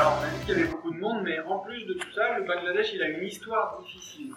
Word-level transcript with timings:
Alors, 0.00 0.16
on 0.18 0.24
a 0.24 0.30
dit 0.30 0.46
qu'il 0.46 0.56
y 0.56 0.62
avait 0.62 0.70
beaucoup 0.70 0.94
de 0.94 0.98
monde, 0.98 1.24
mais 1.24 1.38
en 1.40 1.58
plus 1.58 1.84
de 1.84 1.92
tout 1.92 2.10
ça, 2.12 2.38
le 2.38 2.46
Bangladesh, 2.46 2.94
il 2.94 3.02
a 3.02 3.08
une 3.10 3.22
histoire 3.22 3.78
difficile. 3.82 4.32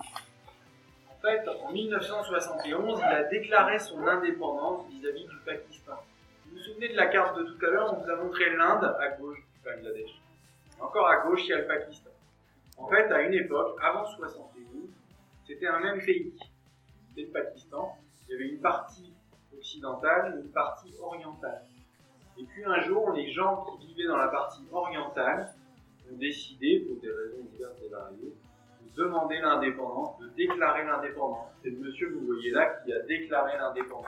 En 1.09 1.21
fait, 1.21 1.47
en 1.47 1.71
1971, 1.71 2.99
il 2.99 3.03
a 3.05 3.23
déclaré 3.23 3.79
son 3.79 4.05
indépendance 4.05 4.85
vis-à-vis 4.89 5.23
du 5.23 5.37
Pakistan. 5.45 5.93
Vous 6.45 6.57
vous 6.57 6.59
souvenez 6.59 6.89
de 6.89 6.97
la 6.97 7.05
carte 7.05 7.37
de 7.37 7.43
tout 7.43 7.65
à 7.65 7.69
l'heure 7.69 7.93
On 7.93 8.03
vous 8.03 8.11
a 8.11 8.15
montré 8.17 8.53
l'Inde 8.53 8.93
à 8.99 9.07
gauche 9.11 9.37
du 9.37 9.63
Bangladesh? 9.63 10.09
Encore 10.81 11.07
à 11.07 11.25
gauche, 11.25 11.45
il 11.45 11.51
y 11.51 11.53
a 11.53 11.59
le 11.59 11.67
Pakistan. 11.67 12.11
En 12.75 12.89
fait, 12.89 13.09
à 13.09 13.21
une 13.21 13.33
époque, 13.33 13.77
avant 13.81 14.05
71, 14.17 14.89
c'était 15.47 15.67
un 15.67 15.79
même 15.79 16.03
pays. 16.03 16.33
C'était 17.07 17.27
le 17.27 17.31
Pakistan. 17.31 17.97
Il 18.27 18.33
y 18.33 18.35
avait 18.35 18.49
une 18.49 18.59
partie 18.59 19.13
occidentale 19.57 20.35
et 20.35 20.41
une 20.41 20.51
partie 20.51 20.93
orientale. 20.99 21.61
Et 22.39 22.43
puis 22.43 22.63
un 22.65 22.81
jour, 22.81 23.11
les 23.11 23.31
gens 23.31 23.65
qui 23.65 23.87
vivaient 23.87 24.07
dans 24.07 24.17
la 24.17 24.27
partie 24.27 24.63
orientale 24.71 25.53
ont 26.11 26.17
décidé, 26.17 26.79
pour 26.79 27.01
des 27.01 27.09
raisons 27.09 27.43
diverses 27.51 27.77
et 27.85 27.89
variées, 27.89 28.33
de 28.81 29.03
demander 29.03 29.39
l'indépendance, 29.39 30.19
de 30.19 30.27
déclarer 30.29 30.85
l'indépendance. 30.85 31.47
C'est 31.61 31.69
le 31.69 31.77
monsieur 31.77 32.09
que 32.09 32.13
vous 32.15 32.25
voyez 32.25 32.51
là 32.51 32.65
qui 32.83 32.93
a 32.93 32.99
déclaré 33.01 33.57
l'indépendance. 33.57 34.07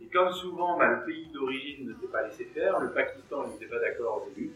Et 0.00 0.06
comme 0.06 0.32
souvent, 0.32 0.78
bah, 0.78 0.88
le 0.88 1.04
pays 1.04 1.26
d'origine 1.32 1.88
ne 1.88 1.94
s'est 1.94 2.06
pas 2.06 2.26
laissé 2.26 2.44
faire, 2.44 2.78
le 2.78 2.90
Pakistan 2.92 3.48
n'était 3.48 3.66
pas 3.66 3.80
d'accord 3.80 4.22
au 4.22 4.28
début, 4.28 4.52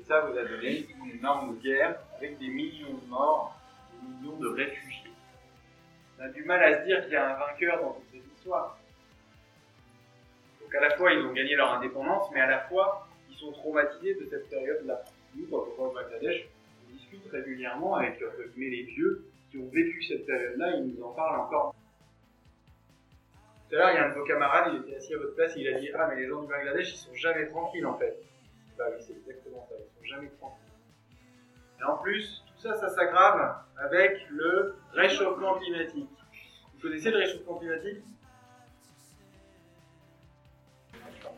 et 0.00 0.04
ça 0.04 0.20
vous 0.22 0.36
a 0.36 0.44
donné 0.44 0.86
une 0.88 1.18
énorme 1.18 1.56
guerre 1.58 1.98
avec 2.16 2.38
des 2.38 2.48
millions 2.48 2.94
de 2.94 3.08
morts, 3.08 3.56
des 3.92 4.08
millions 4.08 4.36
de 4.38 4.48
réfugiés. 4.48 5.12
On 6.18 6.24
a 6.24 6.28
du 6.28 6.44
mal 6.44 6.62
à 6.62 6.80
se 6.80 6.86
dire 6.86 7.02
qu'il 7.04 7.12
y 7.12 7.16
a 7.16 7.36
un 7.36 7.38
vainqueur 7.38 7.80
dans 7.80 7.92
toute 7.92 8.10
cette 8.12 8.36
histoire. 8.36 8.78
À 10.76 10.80
la 10.80 10.96
fois, 10.96 11.12
ils 11.12 11.24
ont 11.24 11.32
gagné 11.32 11.54
leur 11.54 11.72
indépendance, 11.72 12.30
mais 12.32 12.40
à 12.40 12.50
la 12.50 12.60
fois, 12.60 13.06
ils 13.30 13.36
sont 13.36 13.52
traumatisés 13.52 14.14
de 14.14 14.26
cette 14.28 14.48
période-là. 14.50 15.04
Nous, 15.36 15.46
quand 15.46 15.66
on 15.78 15.84
au 15.84 15.92
Bangladesh, 15.92 16.48
on 16.88 16.92
discute 16.92 17.26
régulièrement 17.30 17.96
avec 17.96 18.20
les 18.56 18.82
vieux 18.82 19.24
qui 19.50 19.58
ont 19.58 19.68
vécu 19.68 20.02
cette 20.02 20.26
période-là, 20.26 20.76
ils 20.76 20.94
nous 20.94 21.02
en 21.04 21.12
parlent 21.12 21.40
encore. 21.40 21.74
Tout 23.68 23.76
à 23.76 23.78
l'heure, 23.78 23.90
il 23.90 23.94
y 23.94 23.98
a 23.98 24.06
un 24.06 24.08
de 24.10 24.14
vos 24.18 24.24
camarades, 24.24 24.72
il 24.74 24.80
était 24.88 24.96
assis 24.96 25.14
à 25.14 25.18
votre 25.18 25.34
place 25.34 25.56
et 25.56 25.60
il 25.60 25.68
a 25.68 25.78
dit 25.78 25.90
Ah, 25.94 26.08
mais 26.08 26.16
les 26.16 26.28
gens 26.28 26.42
du 26.42 26.48
Bangladesh, 26.48 26.92
ils 26.92 26.96
sont 26.96 27.14
jamais 27.14 27.46
tranquilles 27.46 27.86
en 27.86 27.96
fait. 27.96 28.16
Bah 28.76 28.84
oui, 28.90 28.96
c'est 29.00 29.14
exactement 29.14 29.64
ça, 29.68 29.76
ils 29.78 29.98
sont 29.98 30.04
jamais 30.04 30.28
tranquilles. 30.38 30.60
Et 31.80 31.84
en 31.84 31.96
plus, 31.98 32.44
tout 32.46 32.60
ça, 32.60 32.74
ça 32.76 32.88
s'aggrave 32.88 33.56
avec 33.76 34.18
le 34.30 34.74
réchauffement 34.92 35.58
climatique. 35.58 36.10
Vous 36.74 36.80
connaissez 36.80 37.10
le 37.10 37.18
réchauffement 37.18 37.58
climatique? 37.58 38.02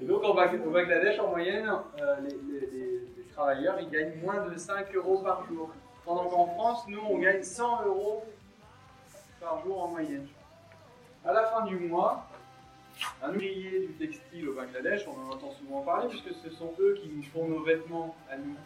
Et 0.00 0.04
donc 0.04 0.22
au 0.24 0.34
Bangladesh, 0.34 1.18
en 1.20 1.28
moyenne, 1.28 1.70
euh, 2.00 2.16
les, 2.20 3.24
travailleurs 3.32 3.78
ils 3.80 3.90
gagnent 3.90 4.20
moins 4.22 4.46
de 4.46 4.56
5 4.56 4.94
euros 4.94 5.18
par 5.18 5.46
jour. 5.46 5.70
Pendant 6.04 6.28
qu'en 6.28 6.46
France, 6.46 6.84
nous, 6.88 7.00
on 7.00 7.18
gagne 7.18 7.42
100 7.42 7.86
euros 7.86 8.24
par 9.40 9.62
jour 9.64 9.82
en 9.82 9.88
moyenne. 9.88 10.26
À 11.24 11.32
la 11.32 11.44
fin 11.46 11.64
du 11.64 11.76
mois, 11.76 12.26
un 13.22 13.30
ouvrier 13.30 13.86
du 13.86 13.92
textile 13.94 14.48
au 14.48 14.54
Bangladesh, 14.54 15.06
on 15.08 15.28
en 15.28 15.34
entend 15.34 15.50
souvent 15.52 15.82
parler 15.82 16.08
puisque 16.08 16.32
ce 16.34 16.50
sont 16.50 16.72
eux 16.78 16.98
qui 17.02 17.08
nous 17.08 17.22
font 17.22 17.48
nos 17.48 17.62
vêtements 17.62 18.14
à 18.30 18.36
nous. 18.36 18.56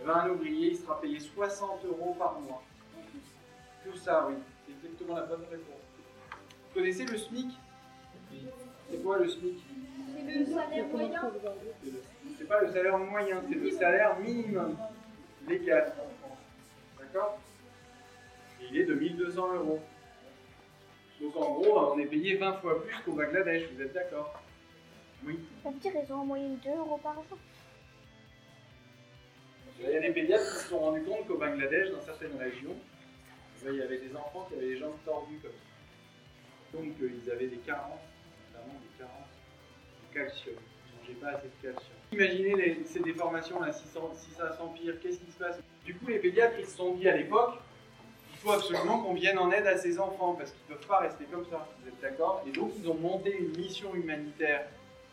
Eh 0.00 0.06
ben, 0.06 0.14
un 0.14 0.30
ouvrier, 0.30 0.72
il 0.72 0.76
sera 0.76 1.00
payé 1.00 1.18
60 1.18 1.84
euros 1.86 2.14
par 2.18 2.38
mois. 2.40 2.62
Tout 3.84 3.96
ça, 3.96 4.26
oui. 4.28 4.34
C'est 4.66 4.72
exactement 4.72 5.16
la 5.16 5.22
bonne 5.22 5.44
réponse. 5.50 5.80
Vous 6.30 6.74
connaissez 6.74 7.04
le 7.06 7.16
SMIC? 7.16 7.52
C'est 8.90 9.02
quoi 9.02 9.18
le 9.18 9.28
SMIC? 9.28 9.64
Le 10.22 10.44
salaire 10.44 10.86
moyen 10.86 11.32
C'est 12.38 12.48
pas 12.48 12.60
le 12.60 12.72
salaire 12.72 12.98
moyen, 12.98 13.42
c'est 13.48 13.54
le 13.54 13.70
salaire 13.70 14.18
minimum 14.18 14.76
légal 15.48 15.92
D'accord? 16.98 17.38
Il 18.70 18.76
est 18.78 18.84
de 18.84 18.94
1200 18.94 19.54
euros. 19.54 19.80
Donc 21.20 21.36
en 21.36 21.54
gros, 21.54 21.92
on 21.94 21.98
est 21.98 22.06
payé 22.06 22.36
20 22.36 22.54
fois 22.54 22.82
plus 22.84 22.96
qu'au 23.04 23.12
Bangladesh, 23.12 23.70
vous 23.72 23.82
êtes 23.82 23.92
d'accord? 23.92 24.42
Oui. 25.24 25.38
Ça 25.62 25.70
veut 25.70 25.78
dire 25.78 25.92
qu'ils 25.92 26.12
ont 26.12 26.20
en 26.20 26.24
moyenne 26.26 26.58
2 26.62 26.70
euros 26.70 26.98
par 27.02 27.14
jour? 27.14 27.38
Il 29.78 29.90
y 29.90 29.96
a 29.96 30.00
des 30.00 30.10
pédiatres 30.10 30.44
qui 30.44 30.58
se 30.62 30.68
sont 30.68 30.78
rendus 30.78 31.02
compte 31.04 31.26
qu'au 31.26 31.36
Bangladesh, 31.36 31.90
dans 31.90 32.00
certaines 32.00 32.36
régions, 32.38 32.76
il 33.64 33.76
y 33.76 33.82
avait 33.82 33.98
des 33.98 34.14
enfants 34.14 34.46
qui 34.48 34.54
avaient 34.54 34.66
les 34.66 34.78
jambes 34.78 34.96
tordues 35.04 35.38
comme 35.42 35.50
ça. 35.52 36.78
Donc 36.78 36.94
euh, 37.02 37.10
ils 37.22 37.30
avaient 37.30 37.48
des 37.48 37.58
carences, 37.58 38.00
notamment 38.52 38.74
des 38.80 38.98
carences 38.98 39.35
calcium. 40.16 40.56
Pas 41.20 41.28
assez 41.28 41.46
de 41.46 41.62
calcium. 41.62 41.96
Imaginez 42.12 42.82
ces 42.84 43.00
déformations-là, 43.00 43.72
si, 43.72 43.84
si 43.86 44.30
ça 44.32 44.56
s'empire, 44.56 44.98
qu'est-ce 45.00 45.18
qui 45.18 45.30
se 45.30 45.38
passe? 45.38 45.58
Du 45.84 45.94
coup, 45.94 46.06
les 46.08 46.18
pédiatres, 46.18 46.56
ils 46.58 46.66
se 46.66 46.76
sont 46.76 46.94
dit 46.94 47.08
à 47.08 47.16
l'époque, 47.16 47.54
faut 48.42 48.52
absolument 48.52 49.02
qu'on 49.02 49.14
vienne 49.14 49.38
en 49.38 49.50
aide 49.50 49.66
à 49.66 49.76
ces 49.76 49.98
enfants 49.98 50.34
parce 50.34 50.52
qu'ils 50.52 50.70
ne 50.70 50.76
peuvent 50.76 50.86
pas 50.86 50.98
rester 50.98 51.24
comme 51.24 51.44
ça. 51.46 51.68
Vous 51.80 51.88
êtes 51.88 52.00
d'accord? 52.00 52.44
Et 52.46 52.50
donc, 52.50 52.72
ils 52.78 52.88
ont 52.88 52.94
monté 52.94 53.36
une 53.36 53.56
mission 53.56 53.94
humanitaire 53.94 54.66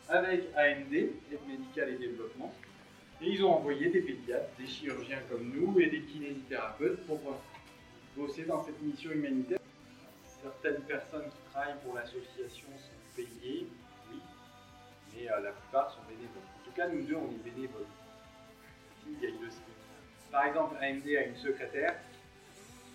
avec 0.10 0.44
AMD, 0.56 0.94
Aide 0.94 1.48
médicale 1.48 1.90
et 1.90 1.98
développement. 1.98 2.54
Et 3.22 3.30
ils 3.30 3.44
ont 3.44 3.54
envoyé 3.54 3.90
des 3.90 4.02
pédiatres, 4.02 4.50
des 4.60 4.68
chirurgiens 4.68 5.22
comme 5.30 5.52
nous 5.54 5.80
et 5.80 5.88
des 5.88 6.02
kinésithérapeutes 6.02 7.06
pour 7.08 7.20
bosser 8.18 8.44
dans 8.44 8.64
cette 8.64 8.82
mission 8.82 9.12
humanitaire. 9.12 9.60
Certaines 10.44 10.82
personnes 10.82 11.30
qui 11.30 11.43
Par 20.44 20.50
exemple, 20.50 20.76
AMD 20.84 21.08
a 21.08 21.24
une 21.24 21.38
secrétaire 21.38 21.96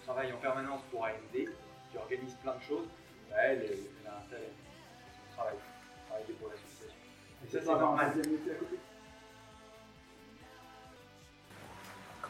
travaille 0.04 0.30
en 0.34 0.36
permanence 0.36 0.82
pour 0.90 1.06
AMD, 1.06 1.32
qui 1.32 1.96
organise 1.96 2.34
plein 2.42 2.54
de 2.54 2.62
choses, 2.62 2.86
bah, 3.30 3.36
elle, 3.38 3.62
elle, 3.62 4.06
a 4.06 4.18
un 4.18 4.30
talent. 4.30 4.52
Son 5.14 5.34
travail, 5.34 5.54
travailler 6.06 6.34
pour 6.34 6.50
l'association. 6.50 6.98
Et 7.42 7.50
ça, 7.50 7.60
c'est 7.62 7.66
normal. 7.66 8.12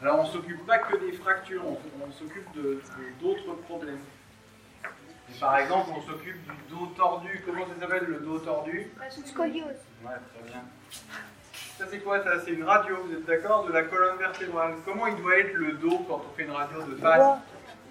Alors, 0.01 0.19
on 0.19 0.23
ne 0.23 0.29
s'occupe 0.29 0.65
pas 0.65 0.77
que 0.79 0.95
des 0.95 1.11
fractures, 1.11 1.65
on, 1.65 2.11
s'occupe 2.13 2.53
de, 2.53 2.81
d'autres 3.19 3.55
problèmes. 3.63 3.99
Par 5.39 5.57
exemple, 5.57 5.89
on 5.95 6.01
s'occupe 6.01 6.41
du 6.43 6.75
dos 6.75 6.87
tordu. 6.95 7.41
Comment 7.45 7.65
ça 7.65 7.79
s'appelle 7.79 8.05
le 8.05 8.19
dos 8.19 8.39
tordu 8.39 8.91
Scoliose. 9.25 9.65
Ouais, 10.03 10.11
très 10.33 10.49
bien. 10.49 10.63
Ça, 11.77 11.85
c'est 11.89 11.99
quoi 11.99 12.23
ça? 12.23 12.39
C'est 12.43 12.51
une 12.51 12.63
radio, 12.63 12.97
vous 13.05 13.13
êtes 13.13 13.25
d'accord 13.25 13.65
De 13.65 13.71
la 13.71 13.83
colonne 13.83 14.17
vertébrale. 14.17 14.75
Comment 14.85 15.07
il 15.07 15.15
doit 15.15 15.37
être 15.37 15.53
le 15.53 15.73
dos 15.73 15.99
quand 16.07 16.21
on 16.29 16.35
fait 16.35 16.43
une 16.43 16.51
radio 16.51 16.81
de 16.83 16.95
face? 16.95 17.39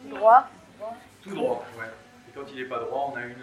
Droit. 0.04 0.48
Tout 1.22 1.34
droit, 1.34 1.64
ouais. 1.78 1.86
Et 2.28 2.32
quand 2.34 2.44
il 2.52 2.62
n'est 2.62 2.68
pas 2.68 2.80
droit, 2.80 3.12
on 3.12 3.16
a 3.16 3.24
une. 3.24 3.36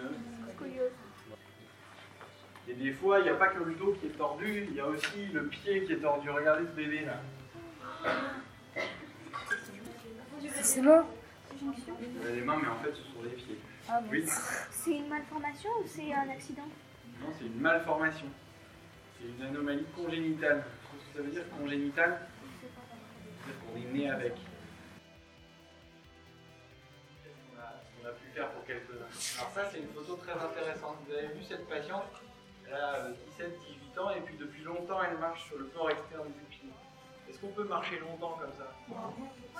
Et 2.68 2.74
des 2.74 2.92
fois, 2.92 3.20
il 3.20 3.24
n'y 3.24 3.28
a 3.28 3.34
pas 3.34 3.48
que 3.48 3.62
le 3.62 3.74
dos 3.74 3.96
qui 4.00 4.06
est 4.06 4.18
tordu, 4.18 4.66
il 4.68 4.74
y 4.74 4.80
a 4.80 4.86
aussi 4.86 5.26
le 5.32 5.46
pied 5.46 5.84
qui 5.84 5.92
est 5.92 5.98
tordu. 5.98 6.30
Regardez 6.30 6.64
ce 6.64 6.72
bébé 6.72 7.04
là. 7.04 7.20
C'est 10.62 10.80
mort 10.80 11.04
Il 11.62 12.26
a 12.26 12.30
les 12.30 12.40
mains, 12.40 12.58
mais 12.60 12.68
en 12.68 12.76
fait, 12.76 12.90
ce 12.90 13.02
sont 13.02 13.22
les 13.22 13.30
pieds. 13.30 13.58
Ah 13.88 14.00
oui. 14.10 14.24
C'est 14.70 14.90
une 14.96 15.08
malformation 15.08 15.70
ou 15.80 15.86
c'est 15.86 16.12
un 16.12 16.28
accident? 16.30 16.66
Non, 17.20 17.28
c'est 17.38 17.46
une 17.46 17.60
malformation. 17.60 18.26
C'est 19.18 19.28
une 19.28 19.42
anomalie 19.42 19.86
congénitale. 19.94 20.64
Qu'est-ce 20.90 21.04
que 21.12 21.16
ça 21.18 21.22
veut 21.22 21.30
dire 21.30 21.44
congénitale 21.58 22.20
C'est-à-dire 23.44 23.60
qu'on 23.64 23.76
est 23.76 23.92
né 23.92 24.10
avec. 24.10 24.32
a 28.06 28.10
pu 28.10 28.30
faire 28.34 28.50
pour 28.50 28.64
quelques-uns. 28.64 29.40
Alors 29.40 29.50
ça, 29.52 29.70
c'est 29.70 29.78
une 29.80 29.88
photo 29.88 30.16
très 30.16 30.32
intéressante. 30.32 30.96
Vous 31.06 31.12
avez 31.12 31.26
vu 31.28 31.42
cette 31.42 31.68
patiente? 31.68 32.22
Elle 32.68 32.74
a 32.74 33.08
17-18 33.38 34.00
ans 34.00 34.10
et 34.10 34.20
puis 34.20 34.36
depuis 34.36 34.62
longtemps, 34.62 35.00
elle 35.02 35.18
marche 35.18 35.46
sur 35.46 35.58
le 35.58 35.64
corps 35.66 35.90
externe 35.90 36.28
du 36.28 36.44
pied. 36.50 36.68
Est-ce 37.28 37.40
qu'on 37.40 37.48
peut 37.48 37.64
marcher 37.64 37.98
longtemps 37.98 38.38
comme 38.40 38.52
ça? 38.54 38.72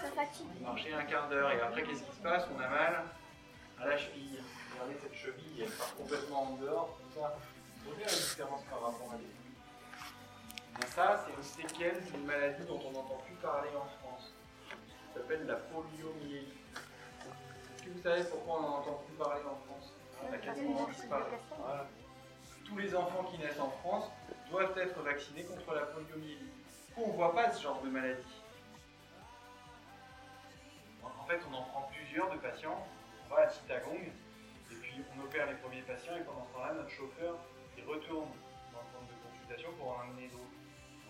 Ça 0.01 0.11
fatigue. 0.11 0.47
Marcher 0.61 0.93
un 0.95 1.03
quart 1.05 1.29
d'heure 1.29 1.51
et 1.51 1.61
après, 1.61 1.83
qu'est-ce 1.83 2.03
qui 2.05 2.17
se 2.17 2.23
passe? 2.23 2.47
On 2.55 2.61
a 2.61 2.69
mal 2.69 3.05
à 3.81 3.87
la 3.87 3.97
cheville. 3.97 4.41
Regardez 4.73 4.97
cette 5.01 5.15
cheville, 5.15 5.63
elle 5.63 5.71
part 5.71 5.95
complètement 5.97 6.43
en 6.43 6.57
dehors. 6.57 6.99
Tout 7.03 7.21
ça. 7.21 7.37
Vous 7.85 7.91
voyez 7.91 8.05
la 8.05 8.13
différence 8.13 8.63
par 8.65 8.83
rapport 8.83 9.13
à 9.13 9.17
des 9.17 9.25
ça, 10.95 11.25
c'est 11.25 11.33
une 11.33 11.69
séquelle 11.69 12.05
d'une 12.05 12.27
maladie 12.27 12.65
dont 12.67 12.79
on 12.87 12.93
n'entend 12.93 13.19
plus 13.27 13.35
parler 13.37 13.71
en 13.71 13.87
France. 13.99 14.33
Ça 15.15 15.21
s'appelle 15.21 15.47
la 15.47 15.55
poliomyélite 15.57 16.53
vous 17.89 18.03
savez 18.03 18.25
pourquoi 18.25 18.59
on 18.59 18.63
n'en 18.63 18.77
entend 18.79 19.03
plus 19.07 19.15
parler 19.15 19.43
en 19.45 19.57
France 19.67 19.93
Tous 22.65 22.79
les 22.79 22.95
enfants 22.97 23.25
qui 23.25 23.39
naissent 23.39 23.61
en 23.61 23.71
France 23.71 24.11
doivent 24.51 24.77
être 24.79 25.01
vaccinés 25.03 25.45
contre 25.45 25.75
la 25.75 25.83
poliomyélite. 25.83 26.53
Pourquoi 26.95 27.05
on 27.05 27.13
ne 27.13 27.17
voit 27.17 27.35
pas 27.35 27.51
ce 27.53 27.63
genre 27.63 27.81
de 27.83 27.89
maladie? 27.89 28.43
En 31.05 31.25
fait, 31.27 31.41
on 31.51 31.55
en 31.55 31.63
prend 31.63 31.91
plusieurs 31.93 32.31
de 32.31 32.39
patients, 32.39 32.87
on 33.27 33.35
va 33.35 33.43
à 33.43 33.51
Chittagong, 33.51 34.07
et 34.71 34.75
puis 34.75 34.95
on 35.15 35.25
opère 35.25 35.47
les 35.47 35.57
premiers 35.57 35.83
patients, 35.83 36.17
et 36.17 36.25
pendant 36.25 36.47
ce 36.47 36.53
temps-là, 36.55 36.75
notre 36.75 36.91
chauffeur, 36.91 37.37
il 37.77 37.85
retourne 37.85 38.31
dans 38.73 38.81
le 38.81 38.89
centre 38.93 39.09
de 39.11 39.19
consultation 39.27 39.73
pour 39.79 39.99
en 39.99 40.01
amener 40.03 40.29
d'autres. 40.29 40.57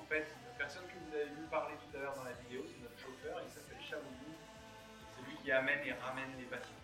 En 0.00 0.04
fait, 0.06 0.26
la 0.44 0.54
personne 0.56 0.84
que 0.88 0.98
vous 0.98 1.14
avez 1.14 1.28
vu 1.28 1.44
parler 1.50 1.74
tout 1.76 1.96
à 1.96 2.00
l'heure 2.00 2.14
dans 2.16 2.24
la 2.24 2.32
vidéo, 2.44 2.62
c'est 2.66 2.80
notre 2.82 2.98
chauffeur, 2.98 3.40
il 3.44 3.50
s'appelle 3.50 3.80
Chaboulou, 3.82 4.32
c'est 5.12 5.22
lui 5.28 5.36
qui 5.42 5.52
amène 5.52 5.80
et 5.84 5.92
ramène 5.92 6.32
les 6.38 6.44
patients. 6.44 6.80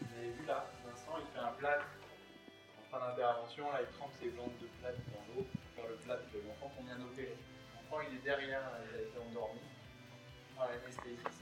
Vous 0.00 0.16
avez 0.16 0.30
vu 0.30 0.46
là, 0.46 0.66
Vincent, 0.84 1.18
il 1.20 1.28
fait 1.32 1.44
un 1.44 1.52
plat 1.52 1.78
en 1.80 2.90
fin 2.90 2.98
d'intervention, 3.06 3.70
là, 3.70 3.80
il 3.82 3.96
trempe 3.96 4.12
ses 4.18 4.28
glandes 4.30 4.56
de 4.60 4.66
plate 4.80 4.96
dans 5.12 5.24
l'eau 5.30 5.46
pour 5.46 5.68
faire 5.76 5.88
le 5.88 5.96
plat 5.96 6.16
de 6.16 6.38
l'enfant 6.46 6.72
qu'on 6.74 6.84
vient 6.84 6.98
d'opérer. 6.98 7.36
L'enfant, 7.76 8.02
il 8.08 8.16
est 8.16 8.22
derrière, 8.22 8.62
il 8.90 8.96
a 8.96 9.02
été 9.02 9.18
endormi 9.18 9.60
par 10.56 10.68
l'anesthésiste. 10.68 11.39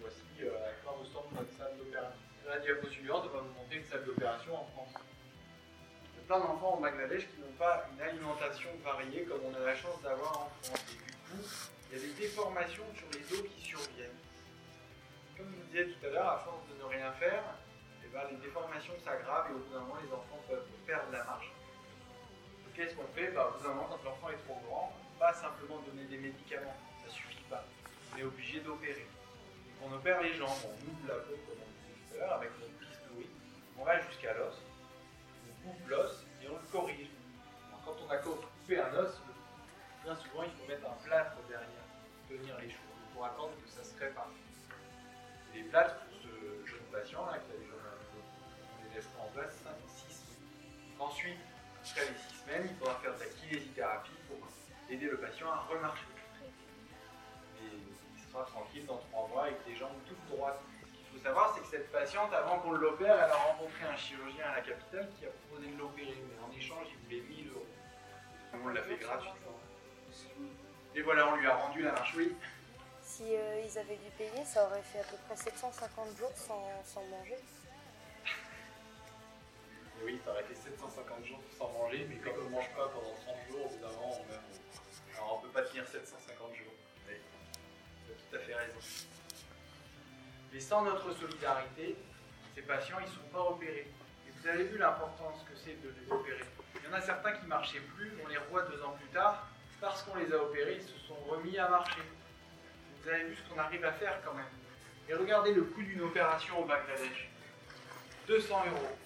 Voici 0.00 0.22
euh, 0.42 0.68
à 0.68 0.72
quoi 0.82 0.92
ressemble 0.98 1.34
notre 1.34 1.52
salle 1.56 1.76
d'opération. 1.76 2.18
La 2.46 2.58
diapo 2.60 2.88
suivante 2.88 3.30
va 3.32 3.40
vous 3.40 3.52
montrer 3.54 3.76
une 3.76 3.84
salle 3.84 4.04
d'opération 4.04 4.54
en 4.56 4.64
France. 4.66 4.94
Il 6.14 6.20
y 6.20 6.22
a 6.22 6.26
plein 6.26 6.38
d'enfants 6.40 6.74
au 6.78 6.80
Bangladesh 6.80 7.26
qui 7.28 7.40
n'ont 7.40 7.56
pas 7.58 7.86
une 7.92 8.00
alimentation 8.00 8.70
variée 8.82 9.24
comme 9.24 9.40
on 9.44 9.54
a 9.54 9.60
la 9.64 9.74
chance 9.74 10.00
d'avoir 10.02 10.32
en 10.32 10.50
France. 10.62 10.84
Et 10.92 10.96
du 10.96 11.12
coup, 11.12 11.48
il 11.90 11.98
y 11.98 12.00
a 12.00 12.06
des 12.06 12.14
déformations 12.14 12.84
sur 12.96 13.06
les 13.12 13.38
os 13.38 13.44
qui 13.54 13.60
surviennent. 13.60 14.16
Comme 15.36 15.46
je 15.50 15.56
vous 15.56 15.66
disais 15.68 15.86
tout 15.86 16.06
à 16.06 16.10
l'heure, 16.10 16.28
à 16.28 16.38
force 16.38 16.66
de 16.68 16.78
ne 16.78 16.84
rien 16.88 17.12
faire, 17.12 17.42
eh 18.04 18.08
ben, 18.08 18.22
les 18.30 18.36
déformations 18.36 18.94
s'aggravent 19.04 19.50
et 19.50 19.54
au 19.54 19.58
bout 19.58 19.72
d'un 19.72 19.80
moment, 19.80 19.96
les 20.02 20.12
enfants 20.12 20.40
peuvent 20.48 20.66
perdre 20.86 21.12
la 21.12 21.24
marche. 21.24 21.52
Qu'est-ce 22.74 22.94
qu'on 22.94 23.06
fait? 23.14 23.32
Bah, 23.32 23.50
Au 23.52 23.58
bout 23.58 23.64
d'un 23.64 23.74
moment, 23.74 23.88
quand 23.90 24.04
l'enfant 24.04 24.30
est 24.30 24.44
trop 24.46 24.58
grand, 24.66 24.92
pas 25.18 25.32
simplement 25.34 25.78
donner 25.80 26.04
des 26.04 26.16
médicaments, 26.16 26.76
ça 27.04 27.12
suffit 27.12 27.42
pas. 27.50 27.64
On 28.14 28.18
est 28.18 28.22
obligé 28.22 28.60
d'opérer. 28.60 29.06
On 29.82 29.92
opère 29.92 30.20
les 30.22 30.34
jambes, 30.34 30.48
on 30.64 30.90
ouvre 30.90 31.08
la 31.08 31.14
peau, 31.14 31.34
comme 31.46 31.58
on 31.62 31.70
disait 31.78 31.98
tout 32.08 32.16
à 32.16 32.18
l'heure, 32.18 32.34
avec 32.34 32.50
notre 32.58 32.72
bistouri, 32.78 33.28
on 33.78 33.84
va 33.84 34.00
jusqu'à 34.00 34.34
l'os, 34.34 34.54
on 35.48 35.68
coupe 35.68 35.88
l'os 35.88 36.24
et 36.42 36.48
on 36.48 36.54
le 36.54 36.66
corrige. 36.72 37.08
Quand 37.84 37.94
on 38.06 38.10
a 38.10 38.16
coupé 38.18 38.80
un 38.80 38.94
os, 38.94 39.20
bien 40.04 40.16
souvent, 40.16 40.42
il 40.42 40.50
faut 40.50 40.66
mettre 40.68 40.86
un 40.86 41.04
plâtre 41.04 41.36
derrière 41.48 41.86
pour 42.26 42.36
tenir 42.36 42.58
les 42.58 42.68
choses, 42.68 43.00
pour 43.14 43.24
attendre 43.24 43.52
que 43.64 43.70
ça 43.70 43.82
se 43.82 43.98
répare. 43.98 44.28
Les 45.54 45.62
plâtres 45.62 45.96
pour 46.00 46.18
ce 46.20 46.66
jeune 46.66 46.84
patient 46.92 47.24
là 47.26 47.38
qui 47.38 47.52
a 47.52 47.54
un 47.54 47.58
peu, 47.58 48.20
on 48.20 48.88
les 48.88 48.94
laissera 48.94 49.22
en 49.22 49.30
place 49.30 49.54
5 49.64 49.72
6 49.86 50.12
semaines. 50.12 51.00
Ensuite, 51.00 51.38
après 51.80 52.04
les 52.04 52.18
6 52.18 52.42
semaines, 52.44 52.68
il 52.70 52.76
faudra 52.76 52.94
faire 52.96 53.14
de 53.14 53.20
la 53.20 53.26
kinésithérapie 53.26 54.18
pour 54.28 54.38
aider 54.90 55.06
le 55.06 55.16
patient 55.16 55.50
à 55.50 55.60
remarcher. 55.60 56.17
Sera 58.38 58.50
tranquille 58.50 58.86
dans 58.86 58.98
3 59.10 59.28
mois 59.28 59.42
avec 59.44 59.66
des 59.66 59.74
jambes 59.74 59.98
toutes 60.06 60.24
droites. 60.30 60.60
Ce 60.82 60.86
qu'il 60.86 61.18
faut 61.18 61.24
savoir, 61.24 61.52
c'est 61.52 61.60
que 61.60 61.66
cette 61.66 61.90
patiente, 61.90 62.32
avant 62.32 62.60
qu'on 62.60 62.70
l'opère, 62.70 63.16
elle 63.16 63.32
a 63.32 63.34
rencontré 63.34 63.84
un 63.84 63.96
chirurgien 63.96 64.44
à 64.46 64.56
la 64.56 64.60
capitale 64.60 65.08
qui 65.18 65.26
a 65.26 65.30
proposé 65.30 65.66
de 65.72 65.76
l'opérer, 65.76 66.14
mais 66.14 66.38
en 66.46 66.56
échange, 66.56 66.86
il 66.86 66.98
voulait 67.04 67.28
1000 67.34 67.48
euros. 67.50 67.66
On 68.62 68.68
l'a 68.68 68.82
fait 68.82 68.96
gratuitement. 68.96 69.58
Et 70.94 71.02
voilà, 71.02 71.32
on 71.32 71.36
lui 71.36 71.48
a 71.48 71.56
rendu 71.56 71.82
la 71.82 71.90
marche, 71.90 72.14
oui. 72.16 72.36
Si 73.02 73.24
euh, 73.34 73.60
ils 73.64 73.76
avaient 73.76 73.96
dû 73.96 74.10
payer, 74.16 74.44
ça 74.44 74.66
aurait 74.66 74.82
fait 74.82 75.00
à 75.00 75.04
peu 75.04 75.16
près 75.26 75.36
750 75.36 76.16
jours 76.16 76.32
sans, 76.36 76.62
sans 76.84 77.02
manger. 77.06 77.38
Oui, 80.04 80.20
t'aurais 80.24 80.42
été 80.42 80.54
750 80.54 81.24
jours 81.24 81.40
sans 81.58 81.72
manger, 81.72 82.06
mais 82.08 82.16
comme 82.18 82.34
on 82.40 82.44
ne 82.44 82.50
mange 82.50 82.70
pas 82.76 82.86
pendant 82.86 83.14
30 83.26 83.36
jours, 83.50 83.68
moment, 83.82 84.14
on 85.20 85.34
on 85.34 85.40
peut 85.40 85.48
pas 85.48 85.62
tenir 85.62 85.84
750 85.84 86.54
jours. 86.54 86.67
À 88.54 88.58
raison. 88.58 88.78
Mais 90.52 90.60
sans 90.60 90.82
notre 90.82 91.12
solidarité, 91.12 91.96
ces 92.54 92.62
patients, 92.62 92.98
ils 93.00 93.08
ne 93.08 93.14
sont 93.14 93.28
pas 93.32 93.42
opérés. 93.42 93.90
Et 94.26 94.30
vous 94.30 94.48
avez 94.48 94.64
vu 94.64 94.78
l'importance 94.78 95.44
que 95.44 95.56
c'est 95.56 95.80
de 95.82 95.88
les 96.00 96.10
opérer. 96.10 96.44
Il 96.76 96.90
y 96.90 96.92
en 96.92 96.96
a 96.96 97.00
certains 97.00 97.32
qui 97.32 97.46
marchaient 97.46 97.80
plus, 97.80 98.12
on 98.24 98.28
les 98.28 98.38
revoit 98.38 98.62
deux 98.62 98.82
ans 98.82 98.96
plus 98.98 99.08
tard, 99.08 99.46
parce 99.80 100.02
qu'on 100.02 100.16
les 100.16 100.32
a 100.32 100.42
opérés, 100.42 100.78
ils 100.80 100.82
se 100.82 100.98
sont 101.06 101.16
remis 101.28 101.58
à 101.58 101.68
marcher. 101.68 102.00
Vous 103.02 103.08
avez 103.08 103.24
vu 103.24 103.36
ce 103.36 103.48
qu'on 103.48 103.58
arrive 103.58 103.84
à 103.84 103.92
faire 103.92 104.20
quand 104.24 104.34
même. 104.34 104.46
Et 105.08 105.14
regardez 105.14 105.54
le 105.54 105.62
coût 105.62 105.82
d'une 105.82 106.02
opération 106.02 106.58
au 106.58 106.64
Bangladesh. 106.64 107.30
200 108.26 108.64
euros. 108.66 108.98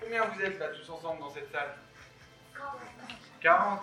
Combien 0.00 0.24
vous 0.24 0.40
êtes 0.40 0.58
là 0.58 0.68
tous 0.68 0.88
ensemble 0.90 1.20
dans 1.20 1.30
cette 1.30 1.50
salle? 1.52 1.76
40. 3.40 3.80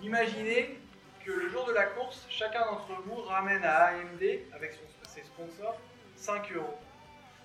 Imaginez 0.00 0.80
que 1.28 1.32
le 1.34 1.48
jour 1.50 1.66
de 1.66 1.72
la 1.74 1.84
course, 1.84 2.26
chacun 2.30 2.64
d'entre 2.64 2.90
vous 3.04 3.16
ramène 3.16 3.62
à 3.62 3.88
AMD, 3.88 4.22
avec 4.54 4.72
son- 4.72 5.08
ses 5.10 5.22
sponsors, 5.24 5.78
5 6.16 6.50
euros. 6.52 6.78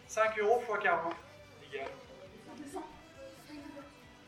5 0.08 0.40
euros 0.40 0.62
x 0.70 0.80
40 0.82 1.14
égale. 1.70 1.88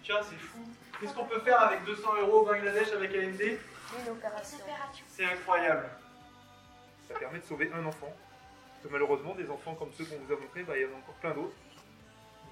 Tiens, 0.03 0.19
c'est 0.23 0.35
fou. 0.35 0.59
Qu'est-ce 0.99 1.13
qu'on 1.13 1.23
peut 1.25 1.39
faire 1.39 1.61
avec 1.61 1.85
200 1.85 2.15
euros 2.19 2.41
au 2.41 2.45
Bangladesh 2.45 2.91
avec 2.91 3.15
AMD 3.15 3.41
Une 3.41 4.11
opération. 4.11 4.57
C'est 5.07 5.23
incroyable. 5.25 5.89
Ça 7.07 7.17
permet 7.17 7.39
de 7.39 7.45
sauver 7.45 7.71
un 7.73 7.85
enfant. 7.85 8.11
Parce 8.11 8.83
que 8.83 8.87
malheureusement, 8.91 9.35
des 9.35 9.49
enfants 9.49 9.75
comme 9.75 9.91
ceux 9.93 10.03
qu'on 10.05 10.17
vous 10.17 10.33
a 10.33 10.37
montrés, 10.37 10.63
bah, 10.63 10.73
il 10.75 10.81
y 10.81 10.85
en 10.85 10.89
a 10.95 10.97
encore 10.97 11.15
plein 11.15 11.31
d'autres. 11.31 11.55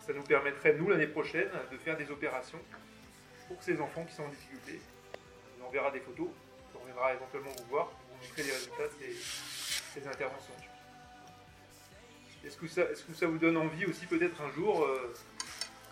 Ça 0.07 0.13
nous 0.13 0.23
permettrait, 0.23 0.73
nous, 0.73 0.89
l'année 0.89 1.07
prochaine, 1.07 1.49
de 1.71 1.77
faire 1.79 1.97
des 1.97 2.09
opérations 2.11 2.59
pour 3.49 3.61
ces 3.61 3.79
enfants 3.81 4.05
qui 4.05 4.13
sont 4.13 4.23
en 4.23 4.29
difficulté. 4.29 4.79
On 5.61 5.67
enverra 5.67 5.91
des 5.91 5.99
photos, 5.99 6.27
on 6.93 6.99
reviendra 6.99 7.13
éventuellement 7.13 7.51
vous 7.57 7.69
voir 7.69 7.87
pour 7.87 7.99
vous 8.09 8.23
montrer 8.23 8.43
les 8.43 8.51
résultats 8.51 8.83
de 8.83 9.13
ces, 9.93 10.07
interventions. 10.07 10.53
Est-ce 12.45 12.57
que, 12.57 12.67
ça, 12.67 12.83
est-ce 12.91 13.03
que 13.03 13.13
ça 13.13 13.27
vous 13.27 13.37
donne 13.37 13.57
envie 13.57 13.85
aussi 13.85 14.05
peut-être 14.05 14.41
un 14.41 14.51
jour, 14.51 14.83
euh, 14.83 15.13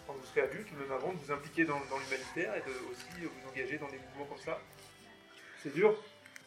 quand 0.05 0.13
vous 0.13 0.25
serez 0.25 0.41
adulte, 0.41 0.67
ou 0.71 0.81
même 0.81 0.91
avant, 0.91 1.13
de 1.13 1.17
vous 1.17 1.31
impliquer 1.31 1.65
dans, 1.65 1.79
l'humanitaire 1.79 2.55
et 2.55 2.59
de 2.59 2.91
aussi 2.91 3.07
vous 3.21 3.49
engager 3.49 3.77
dans 3.77 3.87
des 3.87 3.97
mouvements 3.97 4.25
comme 4.25 4.43
ça? 4.43 4.59
C'est 5.63 5.73
dur, 5.73 5.95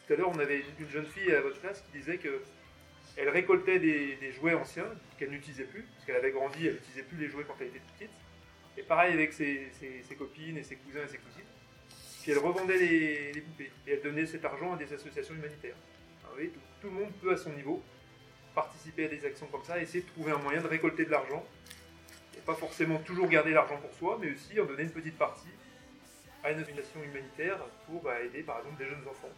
tout 0.05 0.13
à 0.13 0.15
l'heure, 0.15 0.29
on 0.29 0.39
avait 0.39 0.63
une 0.79 0.89
jeune 0.89 1.07
fille 1.07 1.33
à 1.33 1.41
votre 1.41 1.59
classe 1.59 1.81
qui 1.81 1.99
disait 1.99 2.17
que 2.17 2.43
elle 3.17 3.29
récoltait 3.29 3.79
des, 3.79 4.31
jouets 4.33 4.53
anciens 4.53 4.87
qu'elle 5.17 5.29
n'utilisait 5.29 5.63
plus, 5.63 5.83
parce 5.83 6.05
qu'elle 6.05 6.17
avait 6.17 6.31
grandi, 6.31 6.67
elle 6.67 6.73
n'utilisait 6.73 7.03
plus 7.03 7.17
les 7.17 7.29
jouets 7.29 7.45
quand 7.45 7.55
elle 7.61 7.67
était 7.67 7.81
petite. 7.97 8.11
Et 8.77 8.83
pareil 8.83 9.13
avec 9.13 9.31
ses 9.31 9.71
copines 10.17 10.57
et 10.57 10.63
ses 10.63 10.75
cousins 10.75 11.03
et 11.03 11.07
ses 11.07 11.17
cousines. 11.17 11.45
Puis 12.25 12.31
elle 12.31 12.39
revendait 12.39 12.79
les, 12.79 13.39
poupées. 13.39 13.71
Et 13.85 13.91
elle 13.91 14.01
donnait 14.01 14.25
cet 14.25 14.43
argent 14.43 14.73
à 14.73 14.77
des 14.77 14.91
associations 14.91 15.35
humanitaires. 15.35 15.75
Tout, 16.23 16.41
tout 16.81 16.87
le 16.87 16.93
monde 16.93 17.11
peut 17.21 17.31
à 17.31 17.37
son 17.37 17.51
niveau 17.51 17.83
participer 18.55 19.05
à 19.05 19.09
des 19.09 19.23
actions 19.23 19.45
comme 19.45 19.63
ça, 19.63 19.79
essayer 19.79 20.01
de 20.01 20.07
trouver 20.07 20.31
un 20.31 20.39
moyen 20.39 20.59
de 20.59 20.65
récolter 20.65 21.05
de 21.05 21.11
l'argent. 21.11 21.45
Et 22.35 22.41
pas 22.41 22.55
forcément 22.55 22.97
toujours 22.97 23.27
garder 23.27 23.51
l'argent 23.51 23.77
pour 23.77 23.93
soi, 23.93 24.17
mais 24.19 24.31
aussi 24.31 24.59
en 24.59 24.65
donner 24.65 24.81
une 24.81 24.89
petite 24.89 25.19
partie 25.19 25.53
à 26.43 26.49
une 26.49 26.61
association 26.61 27.03
humanitaire 27.03 27.59
pour 27.85 28.01
bah, 28.01 28.19
aider 28.19 28.41
par 28.41 28.57
exemple 28.57 28.79
des 28.79 28.89
jeunes 28.89 29.07
enfants. 29.07 29.29